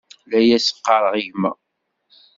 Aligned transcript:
La 0.29 0.39
as-ɣɣareɣ 0.55 1.15
i 1.21 1.23
gma. 1.31 1.51